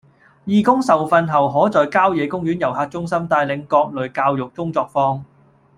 [0.47, 5.23] 義工受訓後可在郊野公園遊客中心帶領各類教育工作坊